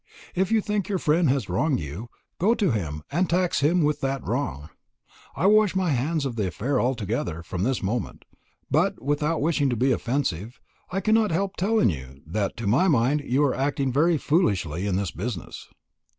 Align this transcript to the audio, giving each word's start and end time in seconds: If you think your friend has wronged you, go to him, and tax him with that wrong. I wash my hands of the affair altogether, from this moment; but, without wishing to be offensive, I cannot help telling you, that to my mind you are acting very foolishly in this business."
If 0.33 0.51
you 0.51 0.61
think 0.61 0.89
your 0.89 0.97
friend 0.97 1.29
has 1.29 1.47
wronged 1.47 1.79
you, 1.79 2.09
go 2.39 2.55
to 2.55 2.71
him, 2.71 3.03
and 3.11 3.29
tax 3.29 3.59
him 3.59 3.83
with 3.83 4.01
that 4.01 4.25
wrong. 4.25 4.71
I 5.35 5.45
wash 5.45 5.75
my 5.75 5.91
hands 5.91 6.25
of 6.25 6.37
the 6.37 6.47
affair 6.47 6.81
altogether, 6.81 7.43
from 7.43 7.61
this 7.61 7.83
moment; 7.83 8.25
but, 8.71 8.99
without 8.99 9.41
wishing 9.43 9.69
to 9.69 9.75
be 9.75 9.91
offensive, 9.91 10.59
I 10.89 11.01
cannot 11.01 11.29
help 11.29 11.55
telling 11.55 11.91
you, 11.91 12.23
that 12.25 12.57
to 12.57 12.65
my 12.65 12.87
mind 12.87 13.21
you 13.23 13.43
are 13.43 13.53
acting 13.53 13.93
very 13.93 14.17
foolishly 14.17 14.87
in 14.87 14.95
this 14.95 15.11
business." 15.11 15.67